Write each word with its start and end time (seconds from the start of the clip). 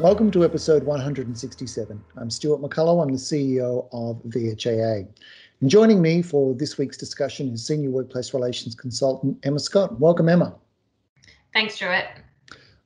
Welcome 0.00 0.32
to 0.32 0.44
episode 0.44 0.82
167. 0.82 2.04
I'm 2.16 2.30
Stuart 2.30 2.60
McCullough. 2.60 3.00
I'm 3.00 3.12
the 3.12 3.18
CEO 3.18 3.88
of 3.92 4.20
VHIA. 4.24 5.06
And 5.60 5.70
joining 5.70 6.02
me 6.02 6.20
for 6.20 6.52
this 6.54 6.78
week's 6.78 6.96
discussion 6.96 7.52
is 7.52 7.64
Senior 7.64 7.90
Workplace 7.90 8.34
Relations 8.34 8.74
Consultant 8.74 9.38
Emma 9.44 9.60
Scott. 9.60 10.00
Welcome, 10.00 10.28
Emma. 10.28 10.52
Thanks, 11.52 11.74
Stuart. 11.76 12.06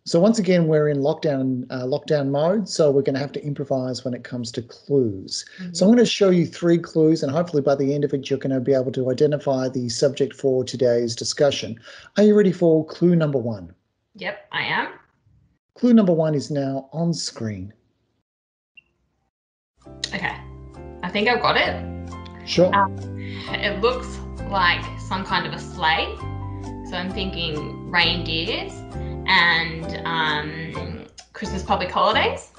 So 0.05 0.19
once 0.19 0.41
again, 0.41 0.66
we're 0.66 0.89
in 0.89 0.98
lockdown 0.98 1.64
uh, 1.71 1.84
lockdown 1.84 2.30
mode, 2.30 2.69
so 2.69 2.91
we're 2.91 3.02
going 3.02 3.14
to 3.14 3.21
have 3.21 3.30
to 3.32 3.45
improvise 3.45 4.05
when 4.05 4.14
it 4.14 4.25
comes 4.25 4.51
to 4.52 4.62
clues. 4.62 5.45
Mm-hmm. 5.61 5.75
So 5.75 5.87
I'm 5.87 5.93
going 5.93 6.05
to 6.05 6.11
show 6.11 6.30
you 6.30 6.45
three 6.45 6.79
clues, 6.79 7.23
and 7.23 7.30
hopefully 7.30 7.62
by 7.62 7.77
the 7.77 7.95
end 7.95 8.02
of 8.02 8.12
it, 8.12 8.29
you're 8.29 8.38
going 8.38 8.52
to 8.52 8.59
be 8.59 8.75
able 8.75 8.91
to 8.93 9.12
identify 9.12 9.69
the 9.69 9.88
subject 9.88 10.34
for 10.34 10.65
today's 10.65 11.15
discussion. 11.15 11.79
Are 12.16 12.24
you 12.24 12.34
ready 12.34 12.51
for 12.51 12.84
clue 12.87 13.15
number 13.15 13.38
one? 13.38 13.73
Yep, 14.16 14.48
I 14.51 14.62
am. 14.62 14.88
Clue 15.74 15.95
number 15.95 16.12
one 16.12 16.34
is 16.34 16.51
now 16.51 16.88
on 16.93 17.15
screen. 17.15 17.73
Okay, 20.09 20.37
I 21.05 21.10
think 21.10 21.29
I've 21.29 21.41
got 21.41 21.57
it. 21.57 21.80
Sure. 22.45 22.74
Um, 22.74 22.98
it 23.51 23.80
looks 23.80 24.19
like 24.51 24.84
some 24.98 25.24
kind 25.24 25.46
of 25.46 25.52
a 25.52 25.60
sleigh. 25.60 26.12
So 26.91 26.96
I'm 26.96 27.10
thinking 27.10 27.88
reindeers 27.91 28.73
and 29.26 30.00
um, 30.06 31.06
Christmas 31.32 31.62
public 31.62 31.90
holidays. 31.90 32.50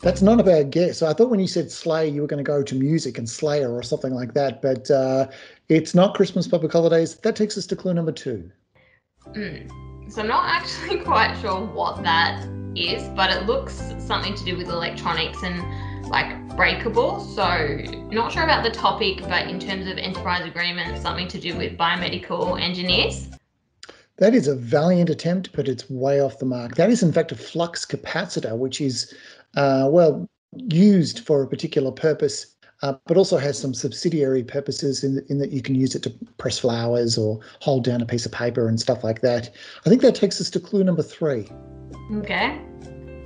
That's 0.00 0.22
not 0.22 0.38
a 0.38 0.44
bad 0.44 0.70
guess. 0.70 1.02
I 1.02 1.12
thought 1.12 1.30
when 1.30 1.40
you 1.40 1.46
said 1.46 1.70
sleigh, 1.70 2.08
you 2.08 2.20
were 2.20 2.26
going 2.26 2.44
to 2.44 2.48
go 2.48 2.62
to 2.62 2.74
music 2.74 3.18
and 3.18 3.28
Slayer 3.28 3.72
or 3.72 3.82
something 3.82 4.14
like 4.14 4.34
that, 4.34 4.60
but 4.60 4.90
uh, 4.90 5.28
it's 5.68 5.94
not 5.94 6.14
Christmas 6.14 6.46
public 6.46 6.72
holidays. 6.72 7.14
That 7.16 7.36
takes 7.36 7.56
us 7.56 7.66
to 7.66 7.76
clue 7.76 7.94
number 7.94 8.12
two. 8.12 8.50
Mm. 9.28 10.12
So 10.12 10.22
I'm 10.22 10.28
not 10.28 10.44
actually 10.46 10.98
quite 11.04 11.36
sure 11.40 11.64
what 11.64 12.02
that 12.02 12.46
is, 12.76 13.08
but 13.16 13.30
it 13.30 13.46
looks 13.46 13.94
something 13.98 14.34
to 14.34 14.44
do 14.44 14.56
with 14.56 14.68
electronics 14.68 15.42
and 15.42 15.64
like 16.08 16.56
breakable. 16.56 17.20
So 17.20 17.78
not 18.10 18.32
sure 18.32 18.44
about 18.44 18.62
the 18.62 18.70
topic, 18.70 19.22
but 19.22 19.48
in 19.48 19.58
terms 19.58 19.86
of 19.88 19.98
enterprise 19.98 20.44
agreements, 20.44 21.00
something 21.00 21.28
to 21.28 21.40
do 21.40 21.56
with 21.56 21.76
biomedical 21.76 22.60
engineers. 22.60 23.28
That 24.18 24.34
is 24.34 24.48
a 24.48 24.54
valiant 24.54 25.10
attempt, 25.10 25.50
but 25.52 25.68
it's 25.68 25.90
way 25.90 26.20
off 26.20 26.38
the 26.38 26.46
mark. 26.46 26.76
That 26.76 26.90
is, 26.90 27.02
in 27.02 27.12
fact, 27.12 27.32
a 27.32 27.36
flux 27.36 27.84
capacitor, 27.84 28.56
which 28.56 28.80
is, 28.80 29.12
uh, 29.56 29.88
well, 29.90 30.28
used 30.68 31.20
for 31.20 31.42
a 31.42 31.46
particular 31.46 31.92
purpose 31.92 32.56
uh, 32.82 32.94
but 33.06 33.16
also 33.16 33.38
has 33.38 33.58
some 33.58 33.72
subsidiary 33.72 34.44
purposes 34.44 35.02
in, 35.02 35.24
in 35.28 35.38
that 35.38 35.50
you 35.50 35.62
can 35.62 35.74
use 35.74 35.94
it 35.94 36.02
to 36.02 36.10
press 36.38 36.58
flowers 36.58 37.16
or 37.16 37.40
hold 37.60 37.84
down 37.84 38.00
a 38.00 38.06
piece 38.06 38.26
of 38.26 38.32
paper 38.32 38.68
and 38.68 38.80
stuff 38.80 39.02
like 39.02 39.20
that. 39.22 39.50
I 39.84 39.88
think 39.88 40.02
that 40.02 40.14
takes 40.14 40.40
us 40.40 40.50
to 40.50 40.60
clue 40.60 40.84
number 40.84 41.02
three. 41.02 41.48
Okay. 42.16 42.60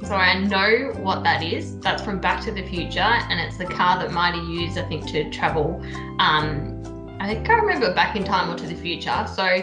So 0.05 0.15
I 0.15 0.39
know 0.39 0.93
what 1.01 1.25
that 1.25 1.43
is. 1.43 1.79
That's 1.81 2.03
from 2.03 2.21
Back 2.21 2.43
to 2.45 2.53
the 2.53 2.63
Future, 2.63 3.01
and 3.01 3.39
it's 3.39 3.59
the 3.59 3.67
car 3.67 3.99
that 3.99 4.13
Marty 4.13 4.39
used, 4.39 4.79
I 4.79 4.89
think, 4.89 5.07
to 5.09 5.29
travel 5.31 5.85
um, 6.21 6.81
I 7.21 7.35
can't 7.35 7.63
remember 7.63 7.95
back 7.95 8.17
in 8.17 8.25
time 8.25 8.51
or 8.51 8.57
to 8.57 8.67
the 8.67 8.75
future. 8.75 9.27
So 9.37 9.63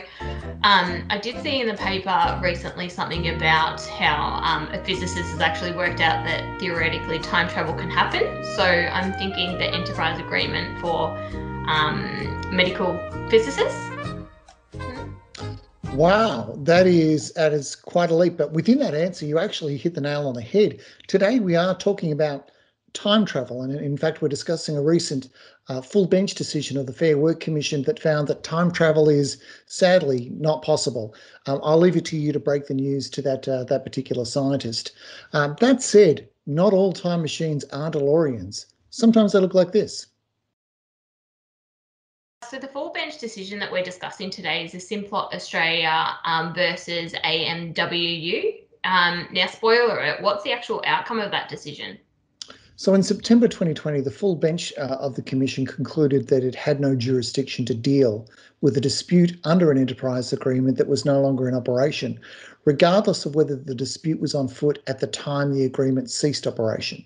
um, 0.63 1.03
I 1.09 1.19
did 1.19 1.41
see 1.44 1.61
in 1.61 1.67
the 1.67 1.75
paper 1.75 2.39
recently 2.44 2.89
something 2.89 3.30
about 3.30 3.81
how 3.86 4.39
um, 4.44 4.67
a 4.73 4.83
physicist 4.83 5.30
has 5.30 5.39
actually 5.39 5.72
worked 5.72 6.02
out 6.02 6.25
that 6.25 6.59
theoretically 6.59 7.19
time 7.19 7.47
travel 7.47 7.73
can 7.73 7.89
happen. 7.89 8.44
So 8.55 8.63
I'm 8.63 9.13
thinking 9.13 9.58
the 9.58 9.66
enterprise 9.66 10.19
agreement 10.19 10.80
for 10.80 11.09
um, 11.67 12.41
medical 12.52 12.97
physicists. 13.30 13.88
Wow, 15.94 16.53
that 16.63 16.85
is 16.85 17.31
that 17.33 17.53
is 17.53 17.75
quite 17.75 18.11
a 18.11 18.16
leap. 18.16 18.38
But 18.38 18.52
within 18.52 18.80
that 18.80 18.94
answer, 18.94 19.25
you 19.25 19.39
actually 19.39 19.78
hit 19.78 19.95
the 19.95 20.01
nail 20.01 20.28
on 20.28 20.34
the 20.34 20.41
head. 20.41 20.79
Today 21.07 21.39
we 21.39 21.56
are 21.56 21.75
talking 21.75 22.12
about 22.12 22.51
time 22.94 23.25
travel. 23.25 23.62
And 23.62 23.74
in 23.75 23.98
fact, 23.98 24.22
we're 24.22 24.28
discussing 24.28 24.78
a 24.78 24.81
recent 24.81 25.30
uh, 25.70 25.81
full 25.81 26.08
bench 26.08 26.36
decision 26.36 26.78
of 26.78 26.86
the 26.86 26.94
Fair 26.94 27.18
Work 27.18 27.40
Commission 27.40 27.84
that 27.84 28.02
found 28.02 28.28
that 28.28 28.44
time 28.44 28.72
travel 28.72 29.09
is 29.09 29.42
sadly 29.66 30.31
not 30.34 30.64
possible. 30.64 31.14
Um, 31.46 31.59
I'll 31.64 31.78
leave 31.78 31.98
it 31.98 32.06
to 32.06 32.18
you 32.18 32.31
to 32.31 32.40
break 32.40 32.68
the 32.68 32.74
news 32.74 33.09
to 33.12 33.22
that 33.24 33.48
uh, 33.48 33.64
that 33.66 33.84
particular 33.84 34.25
scientist. 34.25 34.94
Um, 35.34 35.56
that 35.59 35.81
said, 35.81 36.28
not 36.46 36.74
all 36.74 36.94
time 36.94 37.22
machines 37.22 37.66
are 37.66 37.92
DeLoreans. 37.92 38.66
Sometimes 38.90 39.34
they 39.34 39.40
look 39.40 39.54
like 39.54 39.72
this. 39.72 40.08
So 42.50 42.58
the 42.58 42.68
full 42.68 42.92
bench 42.92 43.18
decision 43.18 43.59
that 43.59 43.69
we're 43.69 43.84
discussing 43.84 44.30
today 44.30 44.64
is 44.64 44.74
a 44.74 44.78
Simplot 44.78 45.34
Australia 45.34 46.16
um, 46.24 46.54
versus 46.54 47.12
AMWU. 47.25 48.62
Um, 48.86 49.28
now, 49.34 49.48
spoiler 49.48 50.00
alert, 50.00 50.22
what's 50.22 50.44
the 50.44 50.54
actual 50.54 50.81
outcome 50.86 51.19
of 51.19 51.31
that 51.31 51.50
decision? 51.50 51.98
So 52.79 52.93
in 52.93 53.01
September 53.01 53.47
2020, 53.47 54.01
the 54.01 54.11
full 54.11 54.35
bench 54.35 54.71
uh, 54.77 54.97
of 54.99 55.15
the 55.15 55.23
Commission 55.23 55.65
concluded 55.65 56.27
that 56.27 56.43
it 56.43 56.53
had 56.53 56.79
no 56.79 56.95
jurisdiction 56.95 57.65
to 57.65 57.73
deal 57.73 58.29
with 58.61 58.77
a 58.77 58.81
dispute 58.81 59.35
under 59.45 59.71
an 59.71 59.79
enterprise 59.79 60.31
agreement 60.31 60.77
that 60.77 60.88
was 60.88 61.03
no 61.03 61.19
longer 61.19 61.49
in 61.49 61.55
operation, 61.55 62.19
regardless 62.65 63.25
of 63.25 63.33
whether 63.33 63.55
the 63.55 63.73
dispute 63.73 64.21
was 64.21 64.35
on 64.35 64.47
foot 64.47 64.77
at 64.85 64.99
the 64.99 65.07
time 65.07 65.55
the 65.55 65.65
agreement 65.65 66.11
ceased 66.11 66.45
operation. 66.45 67.03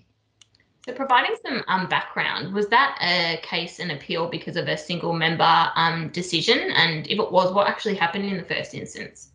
So, 0.84 0.92
providing 0.92 1.36
some 1.42 1.64
um, 1.68 1.88
background, 1.88 2.52
was 2.52 2.66
that 2.68 2.98
a 3.00 3.40
case 3.42 3.78
and 3.78 3.92
appeal 3.92 4.28
because 4.28 4.58
of 4.58 4.68
a 4.68 4.76
single 4.76 5.14
member 5.14 5.70
um, 5.74 6.10
decision? 6.10 6.58
And 6.72 7.06
if 7.06 7.18
it 7.18 7.32
was, 7.32 7.50
what 7.54 7.66
actually 7.66 7.94
happened 7.94 8.26
in 8.26 8.36
the 8.36 8.44
first 8.44 8.74
instance? 8.74 9.31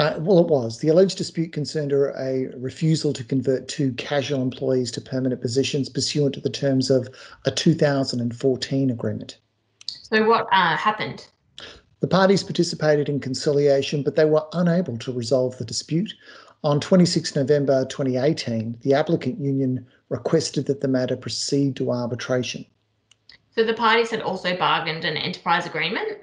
Uh, 0.00 0.18
well, 0.20 0.38
it 0.38 0.46
was. 0.46 0.78
The 0.78 0.88
alleged 0.88 1.18
dispute 1.18 1.52
concerned 1.52 1.92
a 1.92 2.46
refusal 2.56 3.12
to 3.12 3.22
convert 3.22 3.68
two 3.68 3.92
casual 3.92 4.40
employees 4.40 4.90
to 4.92 5.00
permanent 5.02 5.42
positions 5.42 5.90
pursuant 5.90 6.36
to 6.36 6.40
the 6.40 6.48
terms 6.48 6.88
of 6.88 7.06
a 7.44 7.50
2014 7.50 8.90
agreement. 8.90 9.36
So, 9.84 10.26
what 10.26 10.46
uh, 10.52 10.74
happened? 10.74 11.28
The 12.00 12.08
parties 12.08 12.42
participated 12.42 13.10
in 13.10 13.20
conciliation, 13.20 14.02
but 14.02 14.16
they 14.16 14.24
were 14.24 14.46
unable 14.54 14.96
to 14.96 15.12
resolve 15.12 15.58
the 15.58 15.66
dispute. 15.66 16.14
On 16.64 16.80
26 16.80 17.36
November 17.36 17.84
2018, 17.84 18.78
the 18.80 18.94
applicant 18.94 19.38
union 19.38 19.86
requested 20.08 20.64
that 20.64 20.80
the 20.80 20.88
matter 20.88 21.14
proceed 21.14 21.76
to 21.76 21.92
arbitration. 21.92 22.64
So, 23.54 23.64
the 23.64 23.74
parties 23.74 24.08
had 24.08 24.22
also 24.22 24.56
bargained 24.56 25.04
an 25.04 25.18
enterprise 25.18 25.66
agreement? 25.66 26.20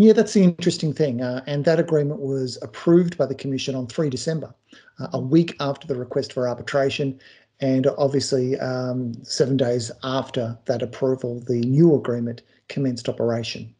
Yeah, 0.00 0.14
that's 0.14 0.32
the 0.32 0.44
interesting 0.44 0.94
thing. 0.94 1.20
Uh, 1.20 1.44
and 1.46 1.66
that 1.66 1.78
agreement 1.78 2.20
was 2.20 2.56
approved 2.62 3.18
by 3.18 3.26
the 3.26 3.34
Commission 3.34 3.74
on 3.74 3.86
3 3.86 4.08
December, 4.08 4.54
uh, 4.98 5.08
a 5.12 5.20
week 5.20 5.54
after 5.60 5.86
the 5.86 5.94
request 5.94 6.32
for 6.32 6.48
arbitration. 6.48 7.20
And 7.60 7.86
obviously, 7.98 8.58
um, 8.60 9.12
seven 9.24 9.58
days 9.58 9.90
after 10.02 10.58
that 10.64 10.80
approval, 10.80 11.40
the 11.40 11.60
new 11.60 11.94
agreement 11.94 12.40
commenced 12.70 13.10
operation. 13.10 13.74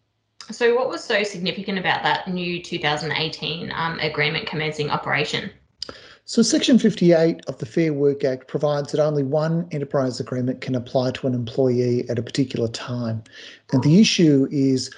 So, 0.50 0.75
what 0.75 0.91
was 0.91 1.03
so 1.03 1.22
significant 1.22 1.78
about 1.78 2.03
that 2.03 2.28
new 2.28 2.62
2018 2.62 3.72
um, 3.75 3.98
agreement 4.00 4.47
commencing 4.47 4.91
operation? 4.91 5.50
So, 6.26 6.42
Section 6.42 6.78
58 6.78 7.41
of 7.47 7.56
the 7.56 7.66
Fair 7.66 7.94
Work 7.94 8.25
Act 8.25 8.47
provides 8.47 8.92
that 8.92 9.00
only 9.00 9.22
one 9.22 9.66
enterprise 9.70 10.20
agreement 10.20 10.60
can 10.60 10.75
apply 10.75 11.12
to 11.12 11.26
an 11.26 11.32
employee 11.32 12.06
at 12.10 12.19
a 12.19 12.22
particular 12.22 12.69
time. 12.69 13.25
And 13.72 13.82
the 13.82 14.02
issue 14.02 14.47
is 14.50 14.91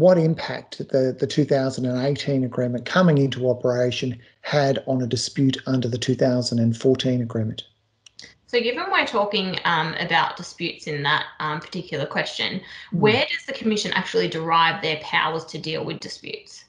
what 0.00 0.18
impact 0.18 0.78
the, 0.78 1.16
the 1.16 1.26
2018 1.26 2.42
agreement 2.42 2.84
coming 2.84 3.16
into 3.16 3.48
operation 3.48 4.18
had 4.40 4.82
on 4.88 5.00
a 5.00 5.06
dispute 5.06 5.56
under 5.66 5.88
the 5.88 5.98
2014 5.98 7.22
agreement. 7.22 7.62
So, 8.48 8.60
given 8.60 8.84
we're 8.90 9.06
talking 9.06 9.58
um, 9.64 9.94
about 10.00 10.36
disputes 10.36 10.88
in 10.88 11.04
that 11.04 11.26
um, 11.38 11.60
particular 11.60 12.06
question, 12.06 12.60
where 12.92 13.24
does 13.30 13.46
the 13.46 13.52
Commission 13.52 13.92
actually 13.92 14.26
derive 14.26 14.82
their 14.82 14.96
powers 14.96 15.44
to 15.46 15.58
deal 15.58 15.84
with 15.84 16.00
disputes? 16.00 16.64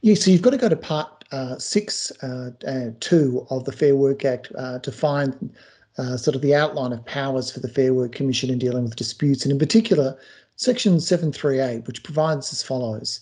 Yeah, 0.00 0.14
so 0.14 0.32
you've 0.32 0.42
got 0.42 0.50
to 0.50 0.56
go 0.56 0.68
to 0.68 0.76
Part 0.76 1.24
uh, 1.30 1.58
6 1.58 2.12
uh, 2.22 2.50
uh, 2.66 2.86
2 2.98 3.46
of 3.50 3.64
the 3.66 3.72
Fair 3.72 3.94
Work 3.94 4.24
Act 4.24 4.50
uh, 4.56 4.80
to 4.80 4.90
find 4.90 5.52
uh, 5.96 6.16
sort 6.16 6.34
of 6.34 6.42
the 6.42 6.54
outline 6.54 6.92
of 6.92 7.04
powers 7.04 7.52
for 7.52 7.60
the 7.60 7.68
Fair 7.68 7.94
Work 7.94 8.12
Commission 8.12 8.50
in 8.50 8.58
dealing 8.58 8.82
with 8.82 8.96
disputes, 8.96 9.44
and 9.44 9.52
in 9.52 9.58
particular, 9.58 10.18
Section 10.58 10.98
738, 10.98 11.86
which 11.86 12.02
provides 12.02 12.52
as 12.52 12.64
follows. 12.64 13.20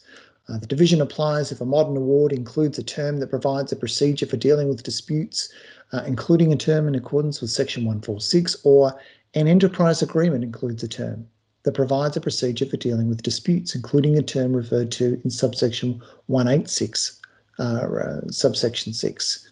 Uh, 0.49 0.57
the 0.57 0.67
division 0.67 1.03
applies 1.03 1.53
if 1.53 1.61
a 1.61 1.67
modern 1.67 1.95
award 1.95 2.33
includes 2.33 2.79
a 2.79 2.83
term 2.83 3.19
that 3.19 3.29
provides 3.29 3.71
a 3.71 3.77
procedure 3.77 4.25
for 4.25 4.39
dealing 4.39 4.69
with 4.69 4.83
disputes, 4.83 5.53
uh, 5.93 6.03
including 6.07 6.51
a 6.51 6.57
term 6.57 6.89
in 6.89 6.95
accordance 6.95 7.43
with 7.43 7.51
Section 7.51 7.85
146, 7.85 8.57
or 8.65 8.99
an 9.35 9.49
enterprise 9.49 10.01
agreement 10.01 10.45
includes 10.45 10.83
a 10.83 10.89
term 10.89 11.29
that 11.65 11.75
provides 11.75 12.17
a 12.17 12.23
procedure 12.23 12.65
for 12.65 12.79
dealing 12.79 13.07
with 13.07 13.23
disputes, 13.23 13.75
including 13.75 14.17
a 14.17 14.23
term 14.23 14.57
referred 14.57 14.91
to 14.93 15.21
in 15.23 15.29
subsection 15.29 16.01
186, 16.29 17.21
uh, 17.59 17.63
uh, 17.63 18.21
subsection 18.31 18.95
6. 18.95 19.51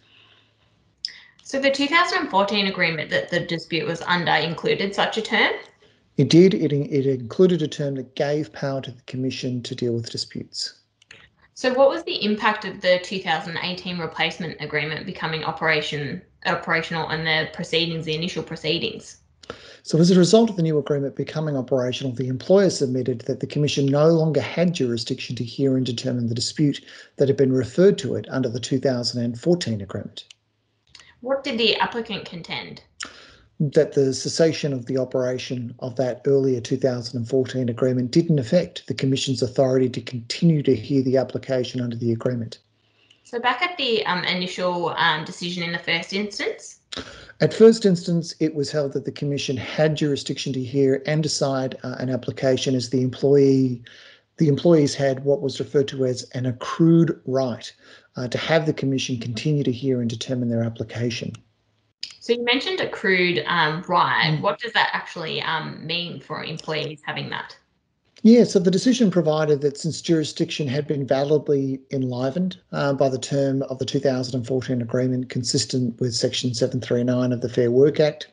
So 1.43 1.61
the 1.61 1.71
2014 1.71 2.67
agreement 2.67 3.11
that 3.11 3.29
the 3.29 3.41
dispute 3.41 3.87
was 3.87 4.01
under 4.03 4.33
included 4.33 4.95
such 4.95 5.19
a 5.19 5.23
term? 5.23 5.53
It 6.17 6.29
did. 6.29 6.55
It, 6.55 6.73
it 6.73 7.07
included 7.07 7.63
a 7.63 7.69
term 7.69 7.97
that 7.97 8.15
gave 8.15 8.53
power 8.53 8.81
to 8.83 8.91
the 8.93 9.03
Commission 9.03 9.63
to 9.63 9.75
deal 9.75 9.93
with 9.93 10.11
disputes. 10.11 10.75
So, 11.55 11.73
what 11.75 11.89
was 11.89 12.05
the 12.05 12.25
impact 12.25 12.65
of 12.65 12.81
the 12.81 13.01
2018 13.03 13.99
replacement 13.99 14.61
agreement 14.61 15.07
becoming 15.07 15.45
operation 15.45 16.23
operational 16.47 17.09
and 17.09 17.27
the 17.27 17.51
proceedings, 17.53 18.05
the 18.05 18.15
initial 18.15 18.43
proceedings? 18.43 19.19
So, 19.83 19.99
as 19.99 20.11
a 20.11 20.19
result 20.19 20.51
of 20.51 20.57
the 20.57 20.63
new 20.63 20.79
agreement 20.79 21.17
becoming 21.17 21.57
operational, 21.57 22.13
the 22.13 22.29
employer 22.29 22.71
submitted 22.71 23.21
that 23.23 23.41
the 23.41 23.47
Commission 23.47 23.87
no 23.87 24.09
longer 24.09 24.41
had 24.41 24.73
jurisdiction 24.73 25.37
to 25.37 25.45
hear 25.45 25.77
and 25.77 25.85
determine 25.85 26.29
the 26.29 26.35
dispute 26.35 26.85
that 27.17 27.29
had 27.29 27.37
been 27.37 27.53
referred 27.53 27.99
to 27.99 28.15
it 28.15 28.27
under 28.31 28.49
the 28.49 28.61
2014 28.61 29.81
agreement. 29.81 30.25
What 31.21 31.45
did 31.45 31.59
the 31.59 31.77
applicant 31.77 32.25
contend? 32.25 32.83
That 33.61 33.93
the 33.93 34.13
cessation 34.13 34.73
of 34.73 34.87
the 34.87 34.99
operation 34.99 35.75
of 35.79 35.95
that 35.97 36.23
earlier 36.27 36.61
2014 36.61 37.69
agreement 37.69 38.11
didn't 38.11 38.41
affect 38.41 38.87
the 38.89 38.95
Commission's 38.95 39.43
authority 39.43 39.89
to 39.91 40.01
continue 40.01 40.63
to 40.65 40.75
hear 40.75 41.03
the 41.03 41.17
application 41.17 41.81
under 41.81 41.97
the 41.97 42.13
agreement. 42.13 42.59
So, 43.23 43.39
back 43.39 43.63
at 43.63 43.77
the 43.77 44.05
um, 44.07 44.25
initial 44.25 44.91
um, 44.97 45.25
decision 45.25 45.63
in 45.63 45.73
the 45.73 45.79
first 45.79 46.13
instance, 46.13 46.81
at 47.41 47.53
first 47.53 47.85
instance, 47.85 48.35
it 48.39 48.55
was 48.55 48.71
held 48.71 48.93
that 48.93 49.05
the 49.05 49.13
Commission 49.13 49.57
had 49.57 49.97
jurisdiction 49.97 50.53
to 50.53 50.63
hear 50.63 51.03
and 51.07 51.23
decide 51.23 51.77
uh, 51.83 51.97
an 51.99 52.09
application 52.09 52.77
as 52.77 52.91
the 52.91 53.03
employee, 53.03 53.83
the 54.39 54.49
employees 54.49 54.95
had 54.95 55.25
what 55.25 55.43
was 55.43 55.59
referred 55.59 55.89
to 55.89 56.05
as 56.05 56.23
an 56.35 56.47
accrued 56.47 57.21
right 57.27 57.73
uh, 58.17 58.29
to 58.29 58.39
have 58.39 58.67
the 58.67 58.73
Commission 58.73 59.19
continue 59.19 59.65
to 59.65 59.73
hear 59.73 60.01
and 60.01 60.09
determine 60.09 60.49
their 60.49 60.63
application. 60.63 61.33
So 62.25 62.33
you 62.33 62.43
mentioned 62.43 62.81
accrued 62.81 63.45
um, 63.47 63.85
right. 63.87 64.39
Mm. 64.39 64.41
What 64.41 64.59
does 64.59 64.73
that 64.73 64.89
actually 64.95 65.43
um, 65.43 65.87
mean 65.87 66.21
for 66.21 66.43
employees 66.43 67.03
having 67.05 67.29
that? 67.29 67.55
Yeah, 68.23 68.45
so 68.45 68.59
the 68.59 68.71
decision 68.71 69.11
provided 69.11 69.61
that 69.61 69.77
since 69.77 70.01
jurisdiction 70.01 70.67
had 70.67 70.87
been 70.87 71.07
validly 71.07 71.83
enlivened 71.91 72.59
uh, 72.73 72.95
by 72.95 73.11
the 73.11 73.19
term 73.19 73.61
of 73.65 73.79
the 73.79 73.85
2014 73.85 74.81
agreement 74.81 75.29
consistent 75.29 76.01
with 76.01 76.15
Section 76.15 76.55
739 76.55 77.31
of 77.31 77.43
the 77.43 77.49
Fair 77.51 77.71
Work 77.71 78.01
Act, 78.01 78.29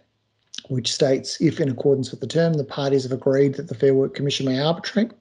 which 0.69 0.89
states 0.89 1.41
if 1.41 1.59
in 1.59 1.67
accordance 1.67 2.11
with 2.11 2.21
the 2.21 2.27
term 2.27 2.53
the 2.53 2.63
parties 2.63 3.03
have 3.03 3.11
agreed 3.11 3.55
that 3.55 3.67
the 3.67 3.75
Fair 3.75 3.93
Work 3.93 4.15
Commission 4.15 4.45
may 4.45 4.57
arbitrate, 4.57 5.11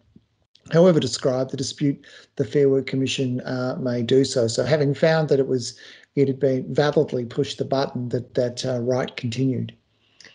however 0.73 1.01
described 1.01 1.51
the 1.51 1.57
dispute, 1.57 2.07
the 2.37 2.45
Fair 2.45 2.69
Work 2.69 2.87
Commission 2.87 3.41
uh, 3.41 3.77
may 3.81 4.01
do 4.01 4.25
so. 4.25 4.47
So 4.47 4.63
having 4.63 4.95
found 4.95 5.29
that 5.29 5.41
it 5.41 5.49
was 5.49 5.77
it 6.17 6.29
had 6.29 6.41
been 6.41 6.73
validly 6.75 7.25
pushed 7.25 7.59
the 7.59 7.65
button 7.65 8.09
that 8.11 8.35
that 8.35 8.65
uh, 8.65 8.81
right 8.81 9.17
continued. 9.17 9.75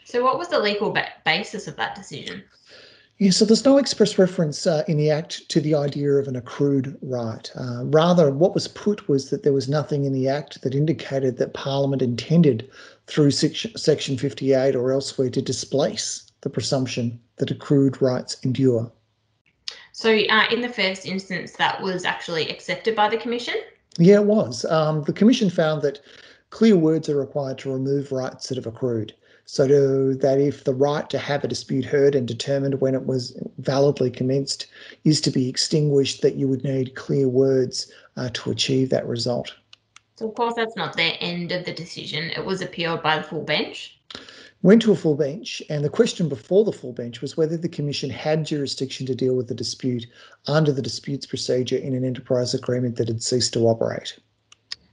So 0.04 0.24
what 0.24 0.38
was 0.38 0.50
the 0.50 0.60
legal 0.60 0.92
ba- 0.92 1.13
basis 1.25 1.68
of 1.68 1.75
that 1.77 1.95
decision? 1.95 2.44
Yeah, 3.18 3.31
so 3.31 3.45
there's 3.45 3.63
no 3.63 3.77
express 3.77 4.18
reference 4.18 4.68
uh, 4.68 4.83
in 4.89 4.98
the 4.98 5.10
Act 5.10 5.48
to 5.50 5.62
the 5.62 5.74
idea 5.74 6.12
of 6.13 6.27
an 6.27 6.36
accrued 6.36 6.98
right. 7.01 7.50
Uh, 7.56 7.86
rather, 7.86 8.30
what 8.30 8.54
was 8.54 8.68
put 8.68 9.07
was 9.07 9.30
that 9.30 9.44
there 9.44 9.54
was 9.54 9.69
nothing 9.69 10.04
in 10.04 10.12
the 10.12 10.27
Act 10.27 10.62
that 10.63 10.75
indicated 10.75 11.38
that 11.38 11.54
Parliament 11.54 12.01
intended 12.01 12.69
through 13.07 13.31
Section 13.31 14.18
58 14.18 14.75
or 14.75 14.92
elsewhere 14.92 15.30
to 15.30 15.42
displace 15.42 16.30
the 16.42 16.50
presumption 16.50 17.18
that 17.38 17.51
accrued 17.51 18.01
rights 18.01 18.36
endure. 18.44 18.92
So, 19.94 20.12
uh, 20.12 20.45
in 20.51 20.60
the 20.60 20.69
first 20.69 21.06
instance, 21.06 21.54
that 21.54 21.81
was 21.81 22.04
actually 22.04 22.50
accepted 22.50 22.98
by 22.98 23.07
the 23.07 23.18
Commission? 23.18 23.56
Yeah, 23.97 24.15
it 24.15 24.25
was. 24.25 24.65
Um, 24.65 25.03
the 25.03 25.13
Commission 25.13 25.50
found 25.50 25.81
that 25.83 26.01
clear 26.50 26.75
words 26.75 27.09
are 27.09 27.18
required 27.18 27.57
to 27.59 27.71
remove 27.71 28.12
rights 28.12 28.50
that 28.50 28.57
have 28.57 28.68
accrued 28.68 29.13
so 29.45 29.68
to, 29.68 30.15
that 30.15 30.39
if 30.39 30.63
the 30.63 30.74
right 30.74 31.07
to 31.12 31.19
have 31.19 31.44
a 31.44 31.47
dispute 31.47 31.86
heard 31.86 32.15
and 32.15 32.27
determined 32.27 32.81
when 32.81 32.95
it 32.95 33.06
was 33.06 33.39
validly 33.59 34.09
commenced 34.09 34.65
is 35.03 35.21
to 35.21 35.31
be 35.31 35.47
extinguished, 35.47 36.24
that 36.24 36.36
you 36.36 36.47
would 36.47 36.63
need 36.63 36.95
clear 36.95 37.30
words 37.30 37.92
uh, 38.18 38.30
to 38.33 38.50
achieve 38.50 38.89
that 38.89 39.07
result. 39.07 39.53
So, 40.15 40.30
of 40.30 40.36
course, 40.36 40.56
that's 40.56 40.75
not 40.75 40.95
the 40.95 41.21
end 41.21 41.51
of 41.51 41.65
the 41.65 41.74
decision. 41.74 42.31
It 42.31 42.44
was 42.44 42.62
appealed 42.62 43.03
by 43.03 43.18
the 43.18 43.24
full 43.24 43.44
bench. 43.44 43.94
Went 44.65 44.81
to 44.81 44.91
a 44.91 44.95
full 44.95 45.13
bench, 45.13 45.62
and 45.69 45.85
the 45.85 45.89
question 45.89 46.27
before 46.27 46.63
the 46.63 46.71
full 46.71 46.91
bench 46.91 47.21
was 47.21 47.38
whether 47.38 47.56
the 47.56 47.69
Commission 47.69 48.09
had 48.09 48.47
jurisdiction 48.47 49.06
to 49.06 49.13
deal 49.13 49.35
with 49.35 49.47
the 49.47 49.53
dispute 49.53 50.07
under 50.47 50.71
the 50.71 50.81
disputes 50.81 51.27
procedure 51.27 51.77
in 51.77 51.94
an 51.94 52.03
enterprise 52.03 52.56
agreement 52.56 52.95
that 52.95 53.07
had 53.07 53.21
ceased 53.21 53.53
to 53.53 53.67
operate. 53.67 54.17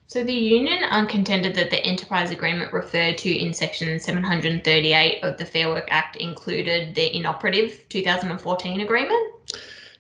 So 0.09 0.23
the 0.25 0.35
union 0.35 0.83
contended 1.07 1.55
that 1.55 1.71
the 1.71 1.83
enterprise 1.87 2.31
agreement 2.31 2.71
referred 2.75 3.17
to 3.17 3.35
in 3.35 3.55
section 3.55 3.99
738 3.99 5.25
of 5.25 5.39
the 5.39 5.47
Fair 5.47 5.71
Work 5.71 5.89
Act 5.91 6.17
included 6.17 6.95
the 6.95 7.17
inoperative 7.17 7.81
2014 7.89 8.79
agreement. 8.83 9.57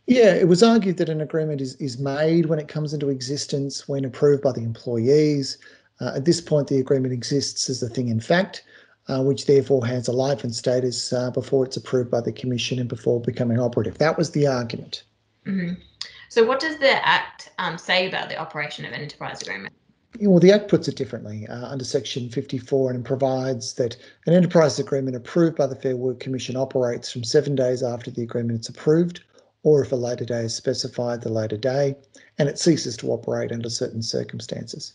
Yeah, 0.06 0.34
it 0.34 0.48
was 0.48 0.62
argued 0.62 0.98
that 0.98 1.08
an 1.08 1.22
agreement 1.22 1.62
is, 1.62 1.76
is 1.76 1.96
made 1.96 2.44
when 2.44 2.58
it 2.58 2.68
comes 2.68 2.92
into 2.92 3.08
existence, 3.08 3.88
when 3.88 4.04
approved 4.04 4.42
by 4.42 4.52
the 4.52 4.64
employees. 4.64 5.56
Uh, 5.98 6.12
at 6.16 6.26
this 6.26 6.42
point, 6.42 6.68
the 6.68 6.78
agreement 6.78 7.14
exists 7.14 7.70
as 7.70 7.82
a 7.82 7.88
thing 7.88 8.08
in 8.08 8.20
fact, 8.20 8.64
uh, 9.08 9.22
which 9.22 9.46
therefore 9.46 9.84
has 9.86 10.08
a 10.08 10.12
life 10.12 10.44
and 10.44 10.54
status 10.54 11.12
uh, 11.12 11.30
before 11.30 11.64
it's 11.64 11.76
approved 11.76 12.10
by 12.10 12.20
the 12.20 12.32
Commission 12.32 12.78
and 12.78 12.88
before 12.88 13.20
becoming 13.20 13.58
operative. 13.58 13.98
That 13.98 14.16
was 14.16 14.30
the 14.30 14.46
argument. 14.46 15.02
Mm-hmm. 15.46 15.80
So, 16.28 16.44
what 16.44 16.60
does 16.60 16.78
the 16.78 17.06
Act 17.06 17.50
um, 17.58 17.76
say 17.76 18.08
about 18.08 18.28
the 18.28 18.38
operation 18.38 18.84
of 18.84 18.92
an 18.92 19.00
enterprise 19.00 19.42
agreement? 19.42 19.74
well, 20.20 20.40
the 20.40 20.52
Act 20.52 20.68
puts 20.68 20.88
it 20.88 20.96
differently 20.96 21.46
uh, 21.48 21.66
under 21.66 21.84
Section 21.84 22.28
54 22.28 22.90
and 22.90 23.04
provides 23.04 23.74
that 23.74 23.96
an 24.26 24.34
enterprise 24.34 24.78
agreement 24.78 25.16
approved 25.16 25.56
by 25.56 25.66
the 25.66 25.76
Fair 25.76 25.96
Work 25.96 26.20
Commission 26.20 26.56
operates 26.56 27.10
from 27.10 27.24
seven 27.24 27.54
days 27.54 27.82
after 27.82 28.10
the 28.10 28.22
agreement 28.22 28.60
is 28.60 28.68
approved, 28.68 29.22
or 29.62 29.82
if 29.82 29.92
a 29.92 29.96
later 29.96 30.24
day 30.24 30.44
is 30.44 30.54
specified, 30.54 31.22
the 31.22 31.32
later 31.32 31.56
day, 31.56 31.96
and 32.38 32.48
it 32.48 32.58
ceases 32.58 32.96
to 32.98 33.10
operate 33.10 33.52
under 33.52 33.70
certain 33.70 34.02
circumstances. 34.02 34.94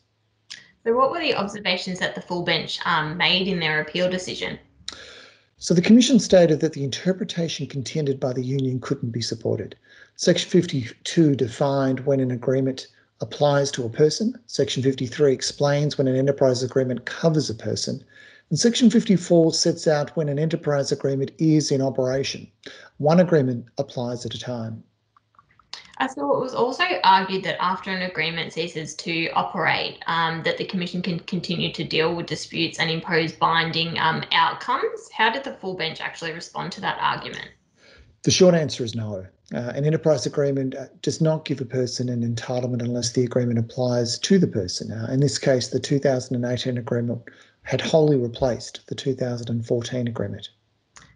So, 0.88 0.96
what 0.96 1.12
were 1.12 1.20
the 1.20 1.36
observations 1.36 2.00
that 2.00 2.16
the 2.16 2.22
full 2.22 2.44
bench 2.44 2.80
um, 2.86 3.18
made 3.18 3.50
in 3.50 3.60
their 3.60 3.82
appeal 3.82 4.10
decision? 4.10 4.58
So, 5.58 5.74
the 5.74 5.82
Commission 5.82 6.18
stated 6.18 6.62
that 6.62 6.72
the 6.72 6.86
interpretation 6.86 7.68
contended 7.68 8.22
by 8.22 8.32
the 8.32 8.42
union 8.42 8.80
couldn't 8.80 9.10
be 9.10 9.20
supported. 9.20 9.76
Section 10.16 10.50
52 10.50 11.36
defined 11.36 12.06
when 12.06 12.22
an 12.22 12.32
agreement 12.32 12.88
applies 13.20 13.70
to 13.72 13.84
a 13.84 13.90
person. 13.90 14.34
Section 14.46 14.82
53 14.82 15.34
explains 15.34 15.98
when 15.98 16.08
an 16.08 16.16
enterprise 16.16 16.64
agreement 16.64 17.04
covers 17.04 17.50
a 17.50 17.56
person. 17.56 18.02
And 18.50 18.58
Section 18.58 18.90
54 18.90 19.52
sets 19.56 19.88
out 19.90 20.16
when 20.16 20.30
an 20.30 20.40
enterprise 20.40 20.94
agreement 20.94 21.32
is 21.38 21.70
in 21.70 21.82
operation. 21.82 22.50
One 22.96 23.20
agreement 23.20 23.66
applies 23.78 24.26
at 24.26 24.36
a 24.36 24.40
time. 24.40 24.86
Uh, 26.00 26.08
so 26.08 26.36
it 26.36 26.40
was 26.40 26.54
also 26.54 26.84
argued 27.04 27.44
that 27.44 27.58
after 27.60 27.90
an 27.90 28.04
agreement 28.04 28.54
ceases 28.54 28.94
to 28.96 29.30
operate, 29.32 30.04
um, 30.06 30.44
that 30.44 30.58
the 30.58 30.66
Commission 30.66 31.02
can 31.02 31.20
continue 31.22 31.74
to 31.74 31.84
deal 31.84 32.16
with 32.16 32.28
disputes 32.28 32.78
and 32.80 32.92
impose 32.92 33.34
binding 33.34 33.98
um, 33.98 34.24
outcomes. 34.32 35.10
How 35.12 35.32
did 35.32 35.44
the 35.44 35.54
full 35.54 35.76
bench 35.76 36.00
actually 36.00 36.34
respond 36.34 36.72
to 36.74 36.82
that 36.82 36.98
argument? 37.02 37.50
The 38.24 38.32
short 38.32 38.54
answer 38.54 38.84
is 38.84 38.94
no. 38.94 39.26
Uh, 39.54 39.72
an 39.76 39.86
enterprise 39.86 40.26
agreement 40.26 40.76
uh, 40.76 40.88
does 41.02 41.22
not 41.22 41.46
give 41.46 41.62
a 41.62 41.66
person 41.66 42.10
an 42.10 42.22
entitlement 42.22 42.82
unless 42.82 43.14
the 43.14 43.24
agreement 43.24 43.58
applies 43.58 44.20
to 44.20 44.38
the 44.38 44.48
person. 44.48 44.92
Uh, 44.92 45.08
in 45.10 45.22
this 45.22 45.38
case, 45.38 45.70
the 45.70 45.80
2018 45.80 46.78
agreement 46.78 47.22
had 47.64 47.82
wholly 47.82 48.18
replaced 48.18 48.86
the 48.88 48.96
2014 48.96 50.08
agreement. 50.08 50.50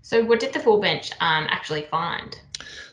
So, 0.02 0.24
what 0.24 0.40
did 0.40 0.54
the 0.54 0.60
full 0.60 0.80
bench 0.80 1.12
um, 1.20 1.48
actually 1.50 1.84
find? 1.84 2.40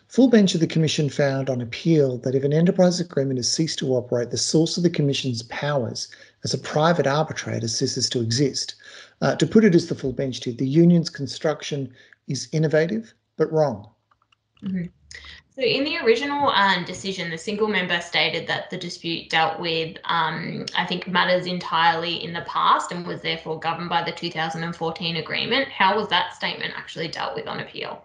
Full 0.08 0.28
bench 0.28 0.54
of 0.54 0.60
the 0.60 0.66
Commission 0.66 1.10
found 1.10 1.50
on 1.50 1.60
appeal 1.60 2.16
that 2.18 2.34
if 2.34 2.42
an 2.42 2.52
enterprise 2.52 2.98
agreement 2.98 3.38
has 3.38 3.52
ceased 3.52 3.78
to 3.80 3.94
operate, 3.94 4.30
the 4.30 4.38
source 4.38 4.78
of 4.78 4.82
the 4.82 4.88
Commission's 4.88 5.42
powers 5.44 6.08
as 6.44 6.54
a 6.54 6.58
private 6.58 7.06
arbitrator 7.06 7.68
ceases 7.68 8.08
to 8.10 8.22
exist. 8.22 8.74
Uh, 9.20 9.36
to 9.36 9.46
put 9.46 9.64
it 9.64 9.74
as 9.74 9.88
the 9.88 9.94
full 9.94 10.14
bench 10.14 10.40
did, 10.40 10.56
the 10.56 10.66
union's 10.66 11.10
construction 11.10 11.92
is 12.26 12.48
innovative 12.52 13.12
but 13.36 13.52
wrong. 13.52 13.90
Mm-hmm. 14.62 14.86
So, 15.54 15.62
in 15.62 15.84
the 15.84 15.98
original 15.98 16.48
um, 16.48 16.84
decision, 16.84 17.30
the 17.30 17.36
single 17.36 17.68
member 17.68 18.00
stated 18.00 18.46
that 18.46 18.70
the 18.70 18.78
dispute 18.78 19.28
dealt 19.28 19.60
with, 19.60 19.98
um, 20.04 20.64
I 20.74 20.86
think, 20.86 21.06
matters 21.06 21.46
entirely 21.46 22.24
in 22.24 22.32
the 22.32 22.42
past 22.42 22.92
and 22.92 23.06
was 23.06 23.20
therefore 23.20 23.60
governed 23.60 23.90
by 23.90 24.04
the 24.04 24.12
2014 24.12 25.16
agreement. 25.16 25.68
How 25.68 25.98
was 25.98 26.08
that 26.08 26.34
statement 26.34 26.72
actually 26.76 27.08
dealt 27.08 27.34
with 27.34 27.46
on 27.46 27.60
appeal? 27.60 28.04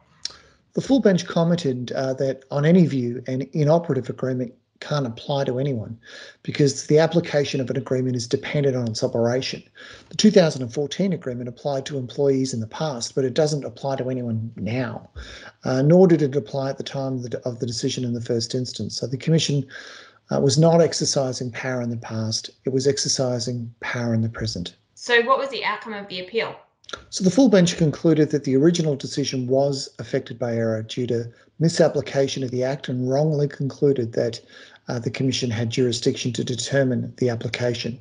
The 0.73 0.81
full 0.81 0.99
bench 0.99 1.27
commented 1.27 1.91
uh, 1.91 2.13
that, 2.15 2.45
on 2.49 2.65
any 2.65 2.85
view, 2.85 3.23
an 3.27 3.47
inoperative 3.53 4.09
agreement 4.09 4.53
can't 4.79 5.07
apply 5.07 5.45
to 5.45 5.59
anyone 5.59 5.97
because 6.41 6.87
the 6.87 6.99
application 6.99 7.61
of 7.61 7.69
an 7.69 7.77
agreement 7.77 8.15
is 8.15 8.27
dependent 8.27 8.75
on 8.75 8.87
its 8.87 9.03
operation. 9.03 9.63
The 10.09 10.17
2014 10.17 11.13
agreement 11.13 11.47
applied 11.47 11.85
to 11.85 11.97
employees 11.97 12.53
in 12.53 12.59
the 12.59 12.67
past, 12.67 13.15
but 13.15 13.23
it 13.23 13.33
doesn't 13.33 13.63
apply 13.63 13.95
to 13.97 14.09
anyone 14.09 14.51
now, 14.57 15.09
uh, 15.63 15.81
nor 15.83 16.07
did 16.07 16.21
it 16.21 16.35
apply 16.35 16.71
at 16.71 16.77
the 16.77 16.83
time 16.83 17.13
of 17.13 17.29
the, 17.29 17.39
of 17.47 17.59
the, 17.59 17.65
decision 17.65 18.03
in 18.03 18.13
the 18.13 18.21
first 18.21 18.53
instance. 18.53 18.97
So 18.97 19.07
the 19.07 19.17
Commission 19.17 19.65
uh, 20.31 20.39
was 20.39 20.57
not 20.57 20.81
exercising 20.81 21.51
power 21.51 21.81
in 21.81 21.89
the 21.89 21.97
past, 21.97 22.49
it 22.65 22.73
was 22.73 22.87
exercising 22.87 23.73
power 23.79 24.13
in 24.13 24.21
the 24.21 24.29
present. 24.29 24.75
So, 24.95 25.21
what 25.23 25.37
was 25.37 25.49
the 25.49 25.65
outcome 25.65 25.93
of 25.93 26.07
the 26.07 26.21
appeal? 26.21 26.55
So 27.09 27.23
the 27.23 27.31
full 27.31 27.49
bench 27.49 27.77
concluded 27.77 28.31
that 28.31 28.43
the 28.43 28.55
original 28.55 28.95
decision 28.95 29.47
was 29.47 29.89
affected 29.99 30.39
by 30.39 30.55
error 30.55 30.81
due 30.83 31.07
to 31.07 31.31
misapplication 31.59 32.43
of 32.43 32.51
the 32.51 32.63
Act 32.63 32.89
and 32.89 33.09
wrongly 33.09 33.47
concluded 33.47 34.13
that 34.13 34.39
uh, 34.87 34.99
the 34.99 35.11
Commission 35.11 35.49
had 35.49 35.69
jurisdiction 35.69 36.33
to 36.33 36.43
determine 36.43 37.13
the 37.17 37.29
application. 37.29 37.99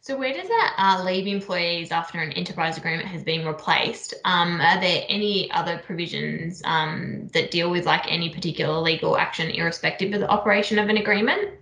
So 0.00 0.18
where 0.18 0.34
does 0.34 0.48
that 0.48 0.74
uh, 0.76 1.02
leave 1.02 1.26
employees 1.26 1.90
after 1.90 2.20
an 2.20 2.32
enterprise 2.32 2.76
agreement 2.76 3.08
has 3.08 3.22
been 3.22 3.46
replaced? 3.46 4.12
Um, 4.26 4.60
are 4.60 4.78
there 4.78 5.02
any 5.08 5.50
other 5.52 5.78
provisions 5.78 6.60
um, 6.66 7.28
that 7.32 7.50
deal 7.50 7.70
with 7.70 7.86
like 7.86 8.04
any 8.06 8.28
particular 8.28 8.78
legal 8.80 9.16
action 9.16 9.50
irrespective 9.50 10.12
of 10.12 10.20
the 10.20 10.28
operation 10.28 10.78
of 10.78 10.90
an 10.90 10.98
agreement? 10.98 11.52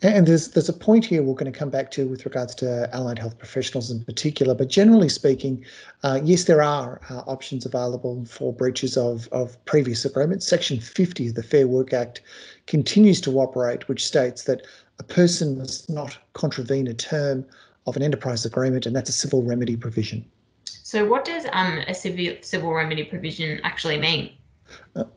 And 0.00 0.28
there's 0.28 0.50
there's 0.50 0.68
a 0.68 0.72
point 0.72 1.04
here 1.04 1.24
we're 1.24 1.34
going 1.34 1.52
to 1.52 1.58
come 1.58 1.70
back 1.70 1.90
to 1.92 2.06
with 2.06 2.24
regards 2.24 2.54
to 2.56 2.88
allied 2.94 3.18
health 3.18 3.36
professionals 3.36 3.90
in 3.90 4.04
particular. 4.04 4.54
But 4.54 4.68
generally 4.68 5.08
speaking, 5.08 5.64
uh, 6.04 6.20
yes, 6.22 6.44
there 6.44 6.62
are 6.62 7.00
uh, 7.10 7.22
options 7.26 7.66
available 7.66 8.24
for 8.24 8.52
breaches 8.52 8.96
of, 8.96 9.28
of 9.32 9.62
previous 9.64 10.04
agreements. 10.04 10.46
Section 10.46 10.78
50 10.78 11.28
of 11.28 11.34
the 11.34 11.42
Fair 11.42 11.66
Work 11.66 11.92
Act 11.92 12.20
continues 12.66 13.20
to 13.22 13.40
operate, 13.40 13.88
which 13.88 14.06
states 14.06 14.44
that 14.44 14.64
a 15.00 15.02
person 15.02 15.58
must 15.58 15.90
not 15.90 16.16
contravene 16.32 16.86
a 16.86 16.94
term 16.94 17.44
of 17.88 17.96
an 17.96 18.02
enterprise 18.02 18.44
agreement, 18.44 18.86
and 18.86 18.94
that's 18.94 19.10
a 19.10 19.12
civil 19.12 19.42
remedy 19.42 19.76
provision. 19.76 20.24
So, 20.64 21.06
what 21.06 21.24
does 21.24 21.44
um, 21.52 21.78
a 21.88 21.94
civil 21.94 22.36
civil 22.42 22.72
remedy 22.72 23.02
provision 23.02 23.60
actually 23.64 23.98
mean? 23.98 24.30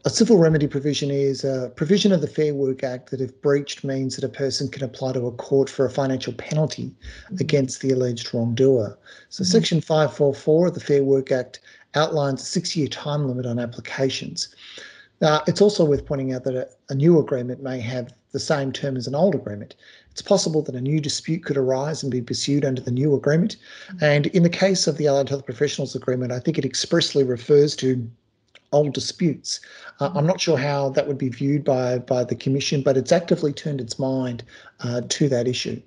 A 0.05 0.10
civil 0.10 0.38
remedy 0.38 0.67
provision 0.67 1.12
is 1.12 1.43
a 1.43 1.72
provision 1.75 2.12
of 2.12 2.22
the 2.22 2.27
Fair 2.27 2.53
Work 2.53 2.84
Act 2.84 3.12
that, 3.12 3.20
if 3.20 3.41
breached, 3.41 3.84
means 3.84 4.15
that 4.15 4.24
a 4.24 4.29
person 4.29 4.70
can 4.70 4.84
apply 4.84 5.13
to 5.13 5.27
a 5.27 5.31
court 5.31 5.70
for 5.70 5.86
a 5.86 5.89
financial 5.89 6.34
penalty 6.34 6.86
mm-hmm. 6.86 7.36
against 7.39 7.81
the 7.81 7.91
alleged 7.91 8.34
wrongdoer. 8.34 8.98
So, 9.29 9.43
mm-hmm. 9.43 9.51
Section 9.51 9.81
544 9.81 10.67
of 10.67 10.74
the 10.74 10.79
Fair 10.79 11.03
Work 11.03 11.31
Act 11.31 11.60
outlines 11.96 12.41
a 12.41 12.46
six 12.46 12.75
year 12.75 12.88
time 12.88 13.27
limit 13.27 13.46
on 13.46 13.60
applications. 13.60 14.55
Now, 15.20 15.43
it's 15.48 15.62
also 15.62 15.86
worth 15.86 16.05
pointing 16.05 16.34
out 16.34 16.43
that 16.46 16.55
a, 16.55 16.67
a 16.89 16.96
new 16.96 17.20
agreement 17.20 17.62
may 17.62 17.79
have 17.79 18.13
the 18.31 18.39
same 18.39 18.72
term 18.72 18.96
as 18.96 19.08
an 19.08 19.15
old 19.15 19.36
agreement. 19.36 19.75
It's 20.12 20.22
possible 20.22 20.62
that 20.63 20.75
a 20.75 20.81
new 20.81 21.00
dispute 21.00 21.43
could 21.43 21.58
arise 21.58 22.03
and 22.03 22.12
be 22.12 22.22
pursued 22.22 22.65
under 22.65 22.81
the 22.81 22.91
new 22.91 23.13
agreement. 23.15 23.58
Mm-hmm. 23.88 24.03
And 24.03 24.27
in 24.27 24.43
the 24.43 24.50
case 24.50 24.88
of 24.88 24.98
the 24.98 25.08
Allied 25.08 25.29
Health 25.29 25.46
Professionals 25.46 25.96
Agreement, 25.96 26.31
I 26.31 26.39
think 26.39 26.58
it 26.58 26.65
expressly 26.65 27.24
refers 27.24 27.75
to 27.77 28.10
old 28.72 28.94
disputes. 28.94 29.60
Uh, 30.00 30.12
I'm 30.16 30.25
not 30.25 30.40
sure 30.40 30.58
how 30.58 30.90
that 30.90 31.08
would 31.08 31.18
be 31.18 31.30
viewed 31.30 31.63
by 31.63 32.00
by 32.00 32.24
the 32.24 32.36
commission, 32.36 32.82
but 32.82 32.98
it's 32.98 33.12
actively 33.12 33.54
turned 33.54 33.82
its 33.82 34.00
mind 34.00 34.44
uh, 34.82 35.01
to 35.08 35.30
that 35.30 35.48
issue. 35.48 35.82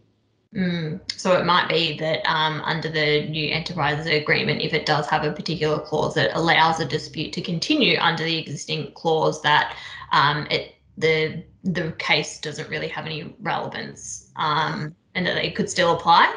Mm, 0.54 1.00
so 1.10 1.36
it 1.36 1.44
might 1.44 1.68
be 1.68 1.98
that 1.98 2.24
um, 2.26 2.60
under 2.62 2.88
the 2.88 3.28
new 3.28 3.50
enterprises 3.50 4.06
agreement, 4.06 4.62
if 4.62 4.72
it 4.72 4.86
does 4.86 5.08
have 5.08 5.24
a 5.24 5.32
particular 5.32 5.80
clause 5.80 6.14
that 6.14 6.30
allows 6.34 6.78
a 6.78 6.84
dispute 6.84 7.32
to 7.32 7.40
continue 7.40 7.98
under 7.98 8.22
the 8.22 8.38
existing 8.38 8.92
clause, 8.92 9.42
that 9.42 9.76
um, 10.12 10.46
it 10.50 10.76
the 10.96 11.42
the 11.64 11.92
case 11.98 12.38
doesn't 12.40 12.68
really 12.68 12.88
have 12.88 13.06
any 13.06 13.34
relevance, 13.40 14.30
um, 14.36 14.94
and 15.14 15.26
that 15.26 15.44
it 15.44 15.56
could 15.56 15.68
still 15.68 15.96
apply. 15.96 16.32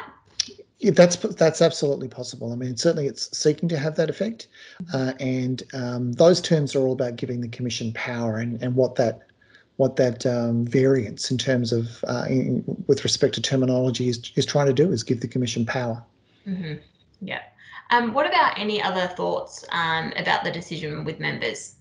Yeah, 0.80 0.92
that's 0.92 1.16
that's 1.16 1.60
absolutely 1.60 2.06
possible. 2.06 2.52
I 2.52 2.56
mean, 2.56 2.76
certainly 2.76 3.08
it's 3.08 3.36
seeking 3.36 3.68
to 3.68 3.78
have 3.78 3.96
that 3.96 4.08
effect, 4.08 4.46
uh, 4.94 5.12
and 5.18 5.62
um, 5.74 6.12
those 6.12 6.40
terms 6.40 6.76
are 6.76 6.86
all 6.86 6.92
about 6.92 7.16
giving 7.16 7.40
the 7.40 7.48
commission 7.48 7.92
power 7.94 8.36
and, 8.36 8.62
and 8.62 8.76
what 8.76 8.94
that 8.94 9.22
what 9.76 9.96
that 9.96 10.24
um, 10.24 10.64
variance 10.66 11.32
in 11.32 11.38
terms 11.38 11.72
of 11.72 12.04
uh, 12.06 12.26
in, 12.28 12.62
with 12.86 13.02
respect 13.02 13.34
to 13.34 13.42
terminology 13.42 14.08
is 14.08 14.30
is 14.36 14.46
trying 14.46 14.66
to 14.66 14.72
do 14.72 14.92
is 14.92 15.02
give 15.02 15.20
the 15.20 15.26
commission 15.26 15.66
power. 15.66 16.00
Mm-hmm. 16.46 16.74
Yeah. 17.22 17.42
Um, 17.90 18.12
what 18.12 18.26
about 18.26 18.56
any 18.56 18.80
other 18.80 19.08
thoughts 19.08 19.64
um, 19.70 20.12
about 20.16 20.44
the 20.44 20.50
decision 20.52 21.04
with 21.04 21.18
members? 21.18 21.74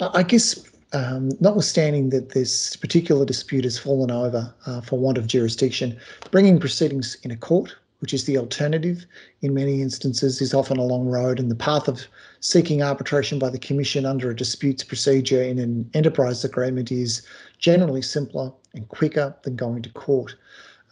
I 0.00 0.24
guess 0.24 0.60
um, 0.92 1.30
notwithstanding 1.40 2.10
that 2.10 2.30
this 2.30 2.76
particular 2.76 3.24
dispute 3.24 3.64
has 3.64 3.78
fallen 3.78 4.10
over 4.10 4.52
uh, 4.66 4.80
for 4.82 4.98
want 4.98 5.16
of 5.16 5.26
jurisdiction, 5.26 5.98
bringing 6.30 6.58
proceedings 6.58 7.16
in 7.22 7.30
a 7.30 7.36
court 7.36 7.76
which 8.00 8.12
is 8.12 8.24
the 8.24 8.36
alternative 8.36 9.06
in 9.42 9.54
many 9.54 9.80
instances, 9.80 10.40
is 10.40 10.52
often 10.52 10.78
a 10.78 10.84
long 10.84 11.06
road, 11.06 11.38
and 11.38 11.50
the 11.50 11.54
path 11.54 11.88
of 11.88 12.06
seeking 12.40 12.82
arbitration 12.82 13.38
by 13.38 13.50
the 13.50 13.58
Commission 13.58 14.04
under 14.04 14.30
a 14.30 14.36
disputes 14.36 14.82
procedure 14.82 15.42
in 15.42 15.58
an 15.58 15.88
enterprise 15.94 16.44
agreement 16.44 16.90
is 16.90 17.22
generally 17.58 18.02
simpler 18.02 18.52
and 18.74 18.88
quicker 18.88 19.34
than 19.42 19.56
going 19.56 19.82
to 19.82 19.90
court. 19.90 20.34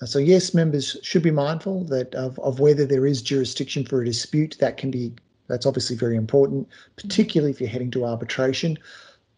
Uh, 0.00 0.06
so 0.06 0.18
yes, 0.18 0.54
members 0.54 0.96
should 1.02 1.22
be 1.22 1.30
mindful 1.30 1.84
that 1.84 2.14
of, 2.14 2.38
of 2.40 2.60
whether 2.60 2.84
there 2.84 3.06
is 3.06 3.22
jurisdiction 3.22 3.84
for 3.84 4.02
a 4.02 4.04
dispute. 4.04 4.56
That 4.60 4.76
can 4.76 4.90
be 4.90 5.12
that's 5.48 5.66
obviously 5.66 5.96
very 5.96 6.16
important, 6.16 6.68
particularly 6.96 7.50
if 7.50 7.60
you're 7.60 7.70
heading 7.70 7.90
to 7.92 8.04
arbitration. 8.04 8.78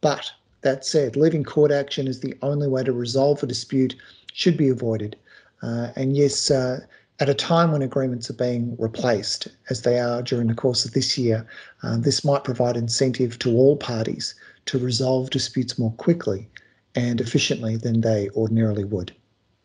But 0.00 0.32
that 0.62 0.84
said, 0.84 1.16
leaving 1.16 1.44
court 1.44 1.70
action 1.70 2.08
as 2.08 2.20
the 2.20 2.34
only 2.42 2.68
way 2.68 2.82
to 2.82 2.92
resolve 2.92 3.42
a 3.42 3.46
dispute 3.46 3.94
should 4.32 4.56
be 4.56 4.68
avoided. 4.68 5.16
Uh, 5.62 5.88
and 5.96 6.16
yes, 6.16 6.50
uh, 6.50 6.80
at 7.20 7.28
a 7.28 7.34
time 7.34 7.70
when 7.70 7.82
agreements 7.82 8.30
are 8.30 8.34
being 8.34 8.74
replaced, 8.78 9.48
as 9.68 9.82
they 9.82 10.00
are 10.00 10.22
during 10.22 10.48
the 10.48 10.54
course 10.54 10.84
of 10.86 10.92
this 10.92 11.18
year, 11.18 11.46
uh, 11.82 11.98
this 11.98 12.24
might 12.24 12.44
provide 12.44 12.76
incentive 12.76 13.38
to 13.40 13.50
all 13.50 13.76
parties 13.76 14.34
to 14.66 14.78
resolve 14.78 15.30
disputes 15.30 15.78
more 15.78 15.92
quickly 15.92 16.48
and 16.94 17.20
efficiently 17.20 17.76
than 17.76 18.00
they 18.00 18.30
ordinarily 18.30 18.84
would. 18.84 19.14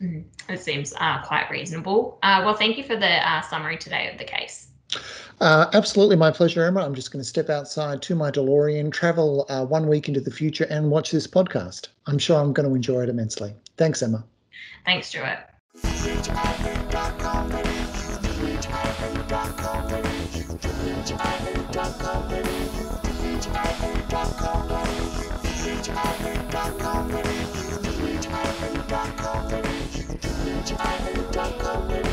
Mm, 0.02 0.24
it 0.50 0.60
seems 0.60 0.92
uh, 1.00 1.22
quite 1.22 1.50
reasonable. 1.50 2.18
Uh, 2.22 2.42
well, 2.44 2.54
thank 2.54 2.76
you 2.76 2.84
for 2.84 2.96
the 2.96 3.28
uh, 3.28 3.40
summary 3.40 3.78
today 3.78 4.10
of 4.12 4.18
the 4.18 4.24
case. 4.24 4.68
Uh, 5.40 5.66
absolutely, 5.72 6.16
my 6.16 6.30
pleasure, 6.30 6.64
Emma. 6.64 6.84
I'm 6.84 6.94
just 6.94 7.10
going 7.10 7.22
to 7.22 7.28
step 7.28 7.50
outside 7.50 8.02
to 8.02 8.14
my 8.14 8.30
DeLorean, 8.30 8.92
travel 8.92 9.46
uh, 9.48 9.64
one 9.64 9.88
week 9.88 10.08
into 10.08 10.20
the 10.20 10.30
future, 10.30 10.66
and 10.70 10.90
watch 10.90 11.10
this 11.10 11.26
podcast. 11.26 11.88
I'm 12.06 12.18
sure 12.18 12.38
I'm 12.38 12.52
going 12.52 12.68
to 12.68 12.74
enjoy 12.74 13.02
it 13.02 13.08
immensely. 13.08 13.54
Thanks, 13.76 14.02
Emma. 14.02 14.24
Thanks, 14.84 15.08
Stuart. 15.08 15.38
I 16.08 16.86
dot 16.88 17.18
you. 17.18 17.74
to 20.58 20.68
reach 30.44 30.72
I 30.78 31.28
dot 31.32 32.05